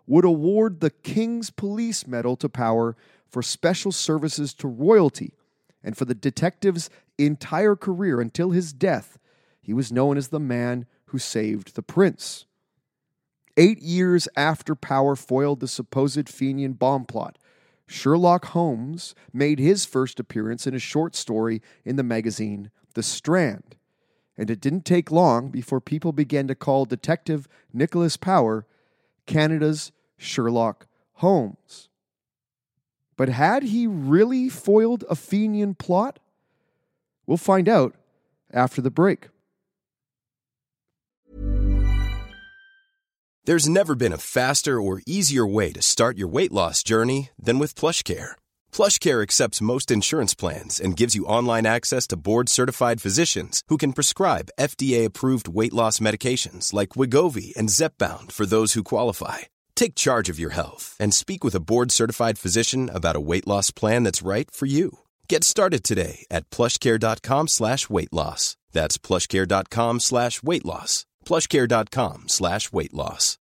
would 0.07 0.25
award 0.25 0.81
the 0.81 0.91
King's 0.91 1.51
Police 1.51 2.07
Medal 2.07 2.37
to 2.37 2.49
Power 2.49 2.97
for 3.29 3.43
special 3.43 3.93
services 3.93 4.53
to 4.55 4.67
royalty, 4.67 5.33
and 5.83 5.97
for 5.97 6.05
the 6.05 6.15
detective's 6.15 6.91
entire 7.19 7.77
career 7.77 8.21
until 8.21 8.51
his 8.51 8.73
death, 8.73 9.19
he 9.61 9.73
was 9.73 9.93
known 9.93 10.17
as 10.17 10.29
the 10.29 10.41
man 10.41 10.87
who 11.07 11.19
saved 11.19 11.75
the 11.75 11.83
prince. 11.83 12.47
Eight 13.57 13.83
years 13.83 14.29
after 14.37 14.75
Power 14.75 15.17
foiled 15.17 15.61
the 15.61 15.69
supposed 15.69 16.29
Fenian 16.29 16.75
bomb 16.75 17.05
plot, 17.05 17.37
Sherlock 17.87 18.47
Holmes 18.47 19.17
made 19.33 19.59
his 19.59 19.85
first 19.85 20.21
appearance 20.21 20.67
in 20.67 20.75
a 20.75 20.79
short 20.79 21.17
story 21.17 21.61
in 21.85 21.97
the 21.97 22.05
magazine 22.05 22.71
The 22.95 23.03
Strand. 23.03 23.75
And 24.39 24.49
it 24.49 24.61
didn't 24.61 24.85
take 24.85 25.11
long 25.11 25.51
before 25.51 25.81
people 25.81 26.13
began 26.13 26.47
to 26.47 26.55
call 26.55 26.85
Detective 26.85 27.49
Nicholas 27.73 28.17
Power 28.17 28.65
Canada's 29.27 29.93
Sherlock 30.17 30.87
Holmes. 31.15 31.90
But 33.21 33.29
had 33.29 33.65
he 33.65 33.87
really 33.87 34.49
foiled 34.49 35.05
a 35.11 35.15
Fenian 35.15 35.75
plot? 35.75 36.19
We'll 37.27 37.37
find 37.37 37.69
out 37.69 37.95
after 38.51 38.81
the 38.81 38.91
break. 38.91 39.29
There's 43.45 43.69
never 43.69 43.95
been 43.95 44.15
a 44.15 44.17
faster 44.17 44.81
or 44.81 45.03
easier 45.07 45.47
way 45.47 45.71
to 45.71 45.83
start 45.83 46.17
your 46.17 46.29
weight 46.29 46.51
loss 46.51 46.83
journey 46.83 47.29
than 47.39 47.59
with 47.59 47.75
PlushCare 47.75 48.37
PlushCare 48.73 49.23
accepts 49.23 49.61
most 49.61 49.91
insurance 49.91 50.35
plans 50.35 50.79
and 50.79 50.97
gives 50.97 51.15
you 51.15 51.27
online 51.27 51.67
access 51.67 52.07
to 52.09 52.17
board-certified 52.17 53.03
physicians 53.03 53.63
who 53.69 53.77
can 53.77 53.93
prescribe 53.93 54.51
FDA-approved 54.59 55.49
weight 55.49 55.73
loss 55.73 55.99
medications 55.99 56.73
like 56.73 56.91
Wegovy 56.91 57.57
and 57.57 57.69
Zepbound 57.69 58.31
for 58.31 58.47
those 58.47 58.75
who 58.75 58.85
qualify. 58.85 59.39
Take 59.81 59.95
charge 59.95 60.29
of 60.29 60.39
your 60.39 60.51
health 60.51 60.95
and 61.01 61.15
speak 61.15 61.43
with 61.43 61.55
a 61.55 61.67
board-certified 61.71 62.39
physician 62.39 62.91
about 62.93 63.17
a 63.17 63.27
weight 63.31 63.47
loss 63.47 63.71
plan 63.71 64.03
that's 64.03 64.21
right 64.21 64.51
for 64.51 64.67
you. 64.67 64.99
Get 65.27 65.43
started 65.43 65.83
today 65.83 66.27
at 66.31 66.51
plushcare.com 66.51 67.49
slash 67.49 67.89
weight 67.89 68.13
loss. 68.13 68.59
That's 68.73 68.99
plushcare.com 68.99 70.01
slash 70.01 70.43
weight 70.43 70.67
loss. 70.67 71.07
plushcare.com 71.25 72.29
slash 72.29 72.71
weight 72.71 72.93
loss. 72.93 73.39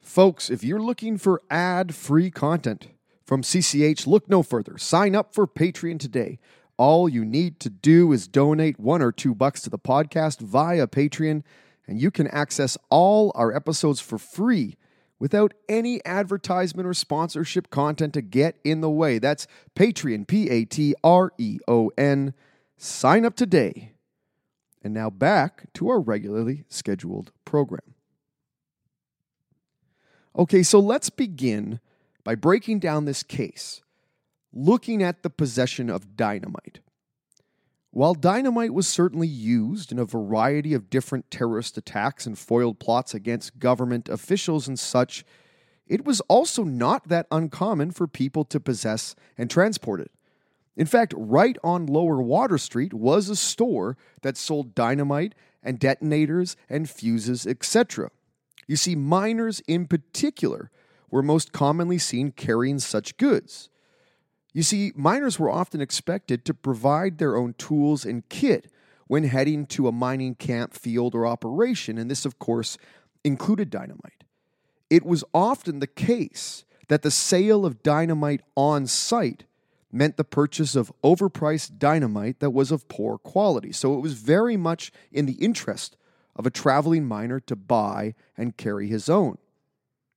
Folks, 0.00 0.50
if 0.50 0.62
you're 0.62 0.78
looking 0.78 1.18
for 1.18 1.42
ad 1.50 1.96
free 1.96 2.30
content 2.30 2.90
from 3.24 3.42
CCH, 3.42 4.06
look 4.06 4.28
no 4.28 4.44
further. 4.44 4.78
Sign 4.78 5.16
up 5.16 5.34
for 5.34 5.48
Patreon 5.48 5.98
today. 5.98 6.38
All 6.76 7.08
you 7.08 7.24
need 7.24 7.58
to 7.58 7.70
do 7.70 8.12
is 8.12 8.28
donate 8.28 8.78
one 8.78 9.02
or 9.02 9.10
two 9.10 9.34
bucks 9.34 9.62
to 9.62 9.70
the 9.70 9.80
podcast 9.80 10.40
via 10.40 10.86
Patreon, 10.86 11.42
and 11.86 12.00
you 12.00 12.10
can 12.10 12.26
access 12.28 12.78
all 12.90 13.32
our 13.34 13.54
episodes 13.54 14.00
for 14.00 14.18
free 14.18 14.76
without 15.18 15.54
any 15.68 16.04
advertisement 16.04 16.86
or 16.86 16.94
sponsorship 16.94 17.70
content 17.70 18.12
to 18.14 18.20
get 18.20 18.56
in 18.64 18.80
the 18.80 18.90
way. 18.90 19.18
That's 19.18 19.46
Patreon, 19.76 20.26
P 20.26 20.50
A 20.50 20.64
T 20.64 20.94
R 21.04 21.32
E 21.38 21.58
O 21.68 21.90
N. 21.96 22.34
Sign 22.76 23.24
up 23.24 23.36
today. 23.36 23.92
And 24.82 24.92
now 24.92 25.10
back 25.10 25.72
to 25.74 25.88
our 25.88 26.00
regularly 26.00 26.64
scheduled 26.68 27.30
program. 27.44 27.94
Okay, 30.36 30.62
so 30.62 30.80
let's 30.80 31.10
begin 31.10 31.78
by 32.24 32.34
breaking 32.34 32.80
down 32.80 33.04
this 33.04 33.22
case, 33.22 33.82
looking 34.52 35.02
at 35.02 35.22
the 35.22 35.30
possession 35.30 35.90
of 35.90 36.16
dynamite. 36.16 36.80
While 37.94 38.14
dynamite 38.14 38.72
was 38.72 38.88
certainly 38.88 39.28
used 39.28 39.92
in 39.92 39.98
a 39.98 40.06
variety 40.06 40.72
of 40.72 40.88
different 40.88 41.30
terrorist 41.30 41.76
attacks 41.76 42.24
and 42.24 42.38
foiled 42.38 42.78
plots 42.78 43.12
against 43.12 43.58
government 43.58 44.08
officials 44.08 44.66
and 44.66 44.78
such, 44.78 45.26
it 45.86 46.02
was 46.02 46.22
also 46.22 46.64
not 46.64 47.08
that 47.08 47.26
uncommon 47.30 47.90
for 47.90 48.06
people 48.06 48.46
to 48.46 48.58
possess 48.58 49.14
and 49.36 49.50
transport 49.50 50.00
it. 50.00 50.10
In 50.74 50.86
fact, 50.86 51.12
right 51.14 51.58
on 51.62 51.84
Lower 51.84 52.22
Water 52.22 52.56
Street 52.56 52.94
was 52.94 53.28
a 53.28 53.36
store 53.36 53.98
that 54.22 54.38
sold 54.38 54.74
dynamite 54.74 55.34
and 55.62 55.78
detonators 55.78 56.56
and 56.70 56.88
fuses, 56.88 57.46
etc. 57.46 58.10
You 58.66 58.76
see, 58.76 58.96
miners 58.96 59.60
in 59.68 59.86
particular 59.86 60.70
were 61.10 61.22
most 61.22 61.52
commonly 61.52 61.98
seen 61.98 62.32
carrying 62.32 62.78
such 62.78 63.18
goods. 63.18 63.68
You 64.52 64.62
see, 64.62 64.92
miners 64.94 65.38
were 65.38 65.50
often 65.50 65.80
expected 65.80 66.44
to 66.44 66.54
provide 66.54 67.18
their 67.18 67.36
own 67.36 67.54
tools 67.54 68.04
and 68.04 68.28
kit 68.28 68.70
when 69.06 69.24
heading 69.24 69.66
to 69.66 69.88
a 69.88 69.92
mining 69.92 70.34
camp, 70.34 70.74
field, 70.74 71.14
or 71.14 71.26
operation, 71.26 71.98
and 71.98 72.10
this, 72.10 72.24
of 72.24 72.38
course, 72.38 72.76
included 73.24 73.70
dynamite. 73.70 74.24
It 74.90 75.04
was 75.04 75.24
often 75.32 75.78
the 75.78 75.86
case 75.86 76.64
that 76.88 77.02
the 77.02 77.10
sale 77.10 77.64
of 77.64 77.82
dynamite 77.82 78.42
on 78.54 78.86
site 78.86 79.44
meant 79.90 80.16
the 80.16 80.24
purchase 80.24 80.74
of 80.74 80.92
overpriced 81.02 81.78
dynamite 81.78 82.40
that 82.40 82.50
was 82.50 82.70
of 82.70 82.88
poor 82.88 83.18
quality. 83.18 83.72
So 83.72 83.94
it 83.94 84.00
was 84.00 84.14
very 84.14 84.56
much 84.56 84.90
in 85.10 85.26
the 85.26 85.34
interest 85.34 85.96
of 86.34 86.46
a 86.46 86.50
traveling 86.50 87.06
miner 87.06 87.40
to 87.40 87.56
buy 87.56 88.14
and 88.36 88.56
carry 88.56 88.88
his 88.88 89.08
own. 89.08 89.36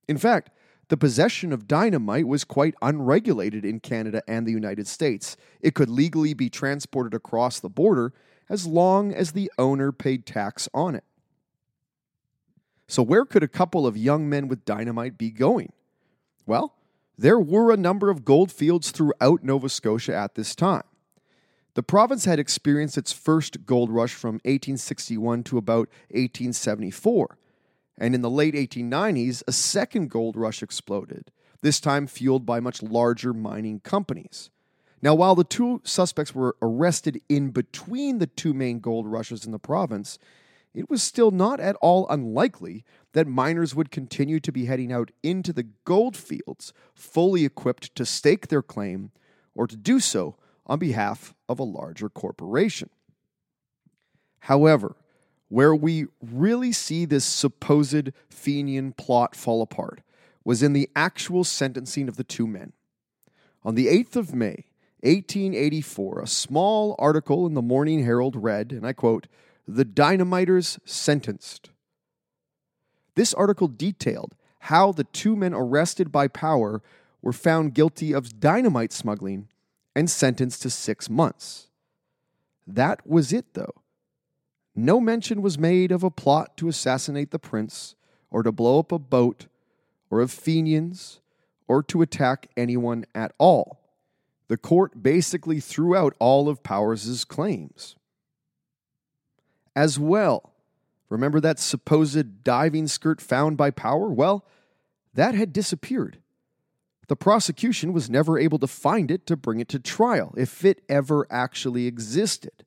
In 0.08 0.18
fact, 0.18 0.50
the 0.88 0.96
possession 0.96 1.52
of 1.52 1.66
dynamite 1.66 2.28
was 2.28 2.44
quite 2.44 2.74
unregulated 2.80 3.64
in 3.64 3.80
Canada 3.80 4.22
and 4.28 4.46
the 4.46 4.52
United 4.52 4.86
States. 4.86 5.36
It 5.60 5.74
could 5.74 5.90
legally 5.90 6.32
be 6.32 6.48
transported 6.48 7.12
across 7.12 7.58
the 7.58 7.68
border 7.68 8.12
as 8.48 8.66
long 8.66 9.12
as 9.12 9.32
the 9.32 9.50
owner 9.58 9.90
paid 9.90 10.26
tax 10.26 10.68
on 10.72 10.94
it. 10.94 11.04
So, 12.88 13.02
where 13.02 13.24
could 13.24 13.42
a 13.42 13.48
couple 13.48 13.84
of 13.84 13.96
young 13.96 14.28
men 14.28 14.46
with 14.46 14.64
dynamite 14.64 15.18
be 15.18 15.30
going? 15.30 15.72
Well, 16.46 16.74
there 17.18 17.40
were 17.40 17.72
a 17.72 17.76
number 17.76 18.10
of 18.10 18.24
gold 18.24 18.52
fields 18.52 18.92
throughout 18.92 19.42
Nova 19.42 19.68
Scotia 19.68 20.14
at 20.14 20.36
this 20.36 20.54
time. 20.54 20.84
The 21.74 21.82
province 21.82 22.26
had 22.26 22.38
experienced 22.38 22.96
its 22.96 23.12
first 23.12 23.66
gold 23.66 23.90
rush 23.90 24.14
from 24.14 24.36
1861 24.44 25.42
to 25.44 25.58
about 25.58 25.88
1874. 26.10 27.36
And 27.98 28.14
in 28.14 28.20
the 28.20 28.30
late 28.30 28.54
1890s, 28.54 29.42
a 29.46 29.52
second 29.52 30.10
gold 30.10 30.36
rush 30.36 30.62
exploded, 30.62 31.30
this 31.62 31.80
time 31.80 32.06
fueled 32.06 32.44
by 32.44 32.60
much 32.60 32.82
larger 32.82 33.32
mining 33.32 33.80
companies. 33.80 34.50
Now, 35.02 35.14
while 35.14 35.34
the 35.34 35.44
two 35.44 35.80
suspects 35.84 36.34
were 36.34 36.56
arrested 36.60 37.20
in 37.28 37.50
between 37.50 38.18
the 38.18 38.26
two 38.26 38.54
main 38.54 38.80
gold 38.80 39.06
rushes 39.06 39.44
in 39.44 39.52
the 39.52 39.58
province, 39.58 40.18
it 40.74 40.90
was 40.90 41.02
still 41.02 41.30
not 41.30 41.58
at 41.58 41.76
all 41.76 42.06
unlikely 42.08 42.84
that 43.12 43.26
miners 43.26 43.74
would 43.74 43.90
continue 43.90 44.40
to 44.40 44.52
be 44.52 44.66
heading 44.66 44.92
out 44.92 45.10
into 45.22 45.52
the 45.52 45.66
gold 45.84 46.16
fields 46.16 46.74
fully 46.94 47.46
equipped 47.46 47.94
to 47.94 48.04
stake 48.04 48.48
their 48.48 48.62
claim 48.62 49.10
or 49.54 49.66
to 49.66 49.76
do 49.76 49.98
so 50.00 50.36
on 50.66 50.78
behalf 50.78 51.34
of 51.48 51.58
a 51.58 51.64
larger 51.64 52.10
corporation. 52.10 52.90
However, 54.40 54.96
where 55.48 55.74
we 55.74 56.06
really 56.20 56.72
see 56.72 57.04
this 57.04 57.24
supposed 57.24 58.10
Fenian 58.28 58.92
plot 58.92 59.36
fall 59.36 59.62
apart 59.62 60.00
was 60.44 60.62
in 60.62 60.72
the 60.72 60.88
actual 60.94 61.44
sentencing 61.44 62.08
of 62.08 62.16
the 62.16 62.24
two 62.24 62.46
men. 62.46 62.72
On 63.64 63.74
the 63.74 63.86
8th 63.88 64.16
of 64.16 64.34
May, 64.34 64.66
1884, 65.00 66.20
a 66.20 66.26
small 66.26 66.94
article 66.98 67.46
in 67.46 67.54
the 67.54 67.62
Morning 67.62 68.04
Herald 68.04 68.36
read, 68.36 68.72
and 68.72 68.86
I 68.86 68.92
quote, 68.92 69.26
The 69.66 69.84
Dynamiters 69.84 70.78
Sentenced. 70.84 71.70
This 73.14 73.34
article 73.34 73.68
detailed 73.68 74.34
how 74.60 74.92
the 74.92 75.04
two 75.04 75.36
men 75.36 75.54
arrested 75.54 76.10
by 76.12 76.28
power 76.28 76.82
were 77.22 77.32
found 77.32 77.74
guilty 77.74 78.12
of 78.12 78.40
dynamite 78.40 78.92
smuggling 78.92 79.48
and 79.94 80.10
sentenced 80.10 80.62
to 80.62 80.70
six 80.70 81.08
months. 81.08 81.68
That 82.66 83.06
was 83.06 83.32
it, 83.32 83.54
though. 83.54 83.74
No 84.78 85.00
mention 85.00 85.40
was 85.40 85.58
made 85.58 85.90
of 85.90 86.02
a 86.04 86.10
plot 86.10 86.58
to 86.58 86.68
assassinate 86.68 87.30
the 87.30 87.38
prince, 87.38 87.94
or 88.30 88.42
to 88.42 88.52
blow 88.52 88.78
up 88.78 88.92
a 88.92 88.98
boat, 88.98 89.46
or 90.10 90.20
of 90.20 90.30
Fenians, 90.30 91.20
or 91.66 91.82
to 91.84 92.02
attack 92.02 92.48
anyone 92.56 93.06
at 93.14 93.32
all. 93.38 93.80
The 94.48 94.58
court 94.58 95.02
basically 95.02 95.60
threw 95.60 95.96
out 95.96 96.14
all 96.18 96.48
of 96.48 96.62
Powers's 96.62 97.24
claims. 97.24 97.96
As 99.74 99.98
well, 99.98 100.52
remember 101.08 101.40
that 101.40 101.58
supposed 101.58 102.44
diving 102.44 102.86
skirt 102.86 103.20
found 103.20 103.56
by 103.56 103.70
Power? 103.70 104.10
Well, 104.10 104.44
that 105.14 105.34
had 105.34 105.52
disappeared. 105.52 106.18
The 107.08 107.16
prosecution 107.16 107.92
was 107.92 108.10
never 108.10 108.38
able 108.38 108.58
to 108.58 108.66
find 108.66 109.10
it 109.10 109.26
to 109.26 109.36
bring 109.36 109.58
it 109.58 109.68
to 109.70 109.78
trial, 109.78 110.34
if 110.36 110.64
it 110.64 110.82
ever 110.88 111.26
actually 111.30 111.86
existed. 111.86 112.64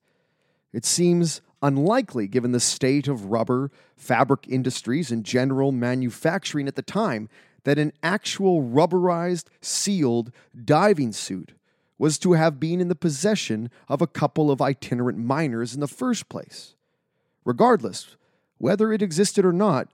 It 0.74 0.86
seems 0.86 1.41
unlikely 1.62 2.28
given 2.28 2.52
the 2.52 2.60
state 2.60 3.08
of 3.08 3.26
rubber, 3.26 3.72
fabric 3.95 4.48
industries, 4.48 5.12
and 5.12 5.24
general 5.24 5.72
manufacturing 5.72 6.67
at 6.67 6.76
the 6.76 6.82
time 6.82 7.30
that 7.63 7.80
an 7.80 7.91
actual 8.02 8.63
rubberized, 8.63 9.45
sealed 9.62 10.32
diving 10.65 11.12
suit 11.12 11.54
was 11.98 12.17
to 12.17 12.34
have 12.34 12.60
been 12.60 12.80
in 12.80 12.88
the 12.88 12.95
possession 12.95 13.69
of 13.89 14.02
a 14.02 14.08
couple 14.08 14.50
of 14.50 14.62
itinerant 14.62 15.17
miners 15.17 15.74
in 15.74 15.82
the 15.82 15.88
first 15.88 16.30
place. 16.30 16.76
Regardless, 17.43 18.15
whether 18.58 18.93
it 18.93 19.02
existed 19.02 19.45
or 19.45 19.54
not, 19.54 19.89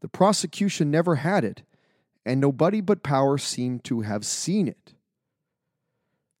the 0.00 0.08
prosecution 0.08 0.90
never 0.90 1.16
had 1.16 1.44
it, 1.44 1.62
and 2.26 2.40
nobody 2.40 2.80
but 2.80 3.02
Power 3.02 3.38
seemed 3.38 3.84
to 3.84 4.02
have 4.02 4.26
seen 4.26 4.68
it. 4.68 4.92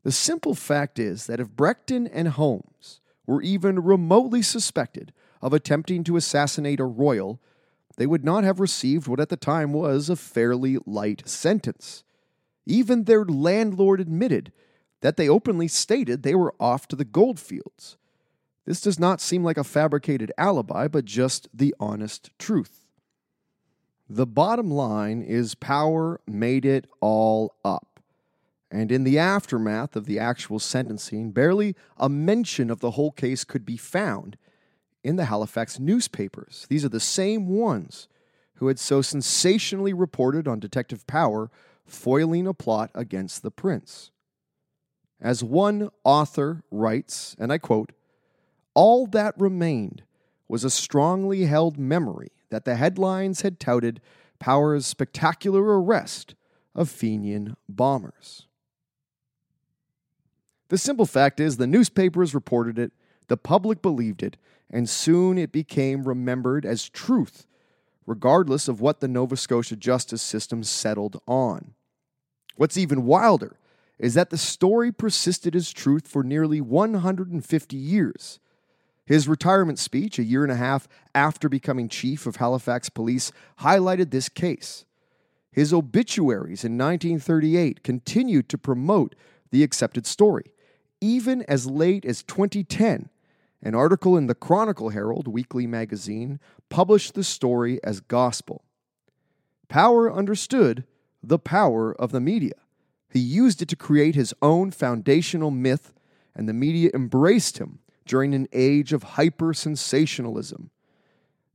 The 0.02 0.12
simple 0.12 0.54
fact 0.54 0.98
is 0.98 1.26
that 1.26 1.40
if 1.40 1.48
Brechton 1.48 2.08
and 2.12 2.28
Holmes 2.28 3.00
were 3.26 3.42
even 3.42 3.82
remotely 3.82 4.42
suspected 4.42 5.12
of 5.42 5.52
attempting 5.52 6.04
to 6.04 6.16
assassinate 6.16 6.80
a 6.80 6.84
royal, 6.84 7.40
they 7.96 8.06
would 8.06 8.24
not 8.24 8.44
have 8.44 8.60
received 8.60 9.08
what 9.08 9.20
at 9.20 9.28
the 9.28 9.36
time 9.36 9.72
was 9.72 10.08
a 10.08 10.16
fairly 10.16 10.78
light 10.86 11.26
sentence. 11.28 12.04
Even 12.66 13.04
their 13.04 13.24
landlord 13.24 14.00
admitted 14.00 14.52
that 15.00 15.16
they 15.16 15.28
openly 15.28 15.68
stated 15.68 16.22
they 16.22 16.34
were 16.34 16.54
off 16.58 16.88
to 16.88 16.96
the 16.96 17.04
goldfields. 17.04 17.96
This 18.64 18.80
does 18.80 18.98
not 18.98 19.20
seem 19.20 19.44
like 19.44 19.56
a 19.56 19.64
fabricated 19.64 20.32
alibi, 20.36 20.88
but 20.88 21.04
just 21.04 21.48
the 21.54 21.74
honest 21.78 22.30
truth. 22.38 22.86
The 24.08 24.26
bottom 24.26 24.70
line 24.70 25.22
is 25.22 25.54
power 25.54 26.20
made 26.26 26.64
it 26.64 26.86
all 27.00 27.56
up. 27.64 27.95
And 28.76 28.92
in 28.92 29.04
the 29.04 29.18
aftermath 29.18 29.96
of 29.96 30.04
the 30.04 30.18
actual 30.18 30.58
sentencing, 30.58 31.30
barely 31.30 31.74
a 31.96 32.10
mention 32.10 32.70
of 32.70 32.80
the 32.80 32.90
whole 32.90 33.10
case 33.10 33.42
could 33.42 33.64
be 33.64 33.78
found 33.78 34.36
in 35.02 35.16
the 35.16 35.24
Halifax 35.24 35.80
newspapers. 35.80 36.66
These 36.68 36.84
are 36.84 36.90
the 36.90 37.00
same 37.00 37.48
ones 37.48 38.06
who 38.56 38.68
had 38.68 38.78
so 38.78 39.00
sensationally 39.00 39.94
reported 39.94 40.46
on 40.46 40.60
Detective 40.60 41.06
Power 41.06 41.50
foiling 41.86 42.46
a 42.46 42.52
plot 42.52 42.90
against 42.94 43.42
the 43.42 43.50
prince. 43.50 44.10
As 45.22 45.42
one 45.42 45.88
author 46.04 46.62
writes, 46.70 47.34
and 47.38 47.50
I 47.50 47.56
quote, 47.56 47.92
all 48.74 49.06
that 49.06 49.40
remained 49.40 50.02
was 50.48 50.64
a 50.64 50.70
strongly 50.70 51.46
held 51.46 51.78
memory 51.78 52.32
that 52.50 52.66
the 52.66 52.76
headlines 52.76 53.40
had 53.40 53.58
touted 53.58 54.02
Power's 54.38 54.84
spectacular 54.84 55.80
arrest 55.80 56.34
of 56.74 56.90
Fenian 56.90 57.56
bombers. 57.70 58.45
The 60.68 60.78
simple 60.78 61.06
fact 61.06 61.38
is, 61.38 61.56
the 61.56 61.66
newspapers 61.66 62.34
reported 62.34 62.78
it, 62.78 62.92
the 63.28 63.36
public 63.36 63.82
believed 63.82 64.22
it, 64.22 64.36
and 64.70 64.88
soon 64.88 65.38
it 65.38 65.52
became 65.52 66.04
remembered 66.04 66.66
as 66.66 66.88
truth, 66.88 67.46
regardless 68.06 68.68
of 68.68 68.80
what 68.80 69.00
the 69.00 69.08
Nova 69.08 69.36
Scotia 69.36 69.76
justice 69.76 70.22
system 70.22 70.64
settled 70.64 71.20
on. 71.26 71.74
What's 72.56 72.76
even 72.76 73.04
wilder 73.04 73.58
is 73.98 74.14
that 74.14 74.30
the 74.30 74.38
story 74.38 74.92
persisted 74.92 75.54
as 75.54 75.72
truth 75.72 76.06
for 76.06 76.22
nearly 76.22 76.60
150 76.60 77.76
years. 77.76 78.40
His 79.06 79.28
retirement 79.28 79.78
speech, 79.78 80.18
a 80.18 80.24
year 80.24 80.42
and 80.42 80.52
a 80.52 80.56
half 80.56 80.88
after 81.14 81.48
becoming 81.48 81.88
chief 81.88 82.26
of 82.26 82.36
Halifax 82.36 82.88
Police, 82.88 83.30
highlighted 83.60 84.10
this 84.10 84.28
case. 84.28 84.84
His 85.52 85.72
obituaries 85.72 86.64
in 86.64 86.76
1938 86.76 87.82
continued 87.82 88.48
to 88.48 88.58
promote 88.58 89.14
the 89.50 89.62
accepted 89.62 90.06
story. 90.06 90.52
Even 91.00 91.42
as 91.42 91.66
late 91.66 92.04
as 92.04 92.22
2010, 92.22 93.08
an 93.62 93.74
article 93.74 94.16
in 94.16 94.26
the 94.26 94.34
Chronicle 94.34 94.90
Herald 94.90 95.28
weekly 95.28 95.66
magazine 95.66 96.40
published 96.68 97.14
the 97.14 97.24
story 97.24 97.82
as 97.84 98.00
gospel. 98.00 98.64
Power 99.68 100.12
understood 100.12 100.84
the 101.22 101.38
power 101.38 101.92
of 102.00 102.12
the 102.12 102.20
media. 102.20 102.54
He 103.10 103.18
used 103.20 103.60
it 103.62 103.68
to 103.68 103.76
create 103.76 104.14
his 104.14 104.34
own 104.40 104.70
foundational 104.70 105.50
myth, 105.50 105.92
and 106.34 106.48
the 106.48 106.52
media 106.52 106.90
embraced 106.94 107.58
him 107.58 107.80
during 108.04 108.34
an 108.34 108.46
age 108.52 108.92
of 108.92 109.02
hyper 109.02 109.52
sensationalism. 109.52 110.70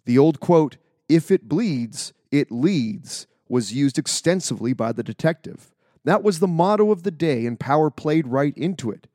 The 0.06 0.18
old 0.18 0.40
quote, 0.40 0.78
if 1.08 1.32
it 1.32 1.48
bleeds, 1.48 2.14
it 2.32 2.52
leads, 2.52 3.28
was 3.48 3.74
used 3.74 3.98
extensively 3.98 4.74
by 4.74 4.92
the 4.92 5.04
detective. 5.04 5.72
That 6.04 6.24
was 6.24 6.40
the 6.40 6.48
motto 6.48 6.92
of 6.92 7.04
the 7.04 7.12
day, 7.12 7.46
and 7.46 7.60
Power 7.60 7.90
played 7.90 8.28
right 8.28 8.58
into 8.58 8.92
it. 8.92 9.08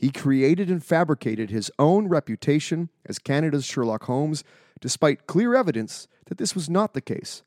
He 0.00 0.10
created 0.10 0.70
and 0.70 0.82
fabricated 0.82 1.50
his 1.50 1.70
own 1.78 2.08
reputation 2.08 2.88
as 3.04 3.18
Canada's 3.18 3.66
Sherlock 3.66 4.04
Holmes, 4.04 4.42
despite 4.80 5.26
clear 5.26 5.54
evidence 5.54 6.08
that 6.24 6.38
this 6.38 6.54
was 6.54 6.70
not 6.70 6.94
the 6.94 7.02
case. 7.02 7.42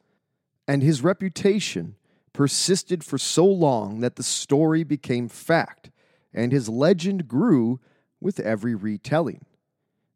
And 0.67 0.83
his 0.83 1.01
reputation 1.01 1.95
persisted 2.31 3.03
for 3.03 3.17
so 3.17 3.43
long 3.43 4.01
that 4.01 4.17
the 4.17 4.23
story 4.23 4.83
became 4.83 5.29
fact, 5.29 5.89
and 6.31 6.51
his 6.51 6.69
legend 6.69 7.27
grew 7.27 7.79
with 8.21 8.39
every 8.39 8.75
retelling. 8.75 9.45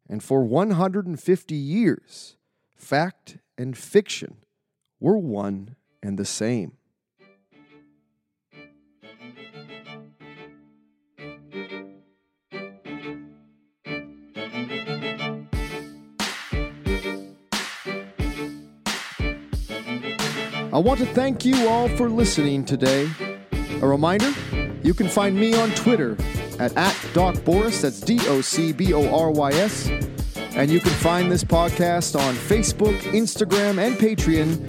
And 0.08 0.22
for 0.22 0.44
150 0.44 1.54
years, 1.56 2.36
fact 2.76 3.38
and 3.58 3.76
fiction 3.76 4.36
were 5.00 5.18
one 5.18 5.74
and 6.00 6.16
the 6.16 6.24
same. 6.24 6.77
I 20.70 20.78
want 20.78 21.00
to 21.00 21.06
thank 21.06 21.46
you 21.46 21.66
all 21.66 21.88
for 21.88 22.10
listening 22.10 22.62
today. 22.62 23.10
A 23.80 23.86
reminder 23.86 24.34
you 24.82 24.92
can 24.92 25.08
find 25.08 25.34
me 25.34 25.54
on 25.54 25.70
Twitter 25.70 26.14
at, 26.58 26.76
at 26.76 26.94
Doc 27.14 27.36
Borys, 27.36 27.80
that's 27.80 28.00
D 28.00 28.20
O 28.28 28.42
C 28.42 28.72
B 28.72 28.92
O 28.92 29.08
R 29.14 29.30
Y 29.30 29.50
S. 29.52 29.88
And 30.54 30.70
you 30.70 30.80
can 30.80 30.92
find 30.92 31.32
this 31.32 31.42
podcast 31.42 32.20
on 32.20 32.34
Facebook, 32.34 32.98
Instagram, 33.12 33.78
and 33.78 33.96
Patreon, 33.96 34.68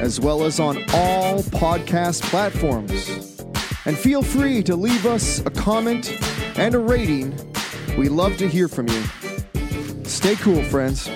as 0.00 0.18
well 0.18 0.42
as 0.42 0.58
on 0.58 0.78
all 0.92 1.44
podcast 1.44 2.22
platforms. 2.22 3.08
And 3.84 3.96
feel 3.96 4.22
free 4.22 4.64
to 4.64 4.74
leave 4.74 5.06
us 5.06 5.38
a 5.46 5.50
comment 5.50 6.18
and 6.58 6.74
a 6.74 6.78
rating. 6.80 7.32
We 7.96 8.08
love 8.08 8.36
to 8.38 8.48
hear 8.48 8.66
from 8.66 8.88
you. 8.88 9.04
Stay 10.04 10.34
cool, 10.36 10.64
friends. 10.64 11.08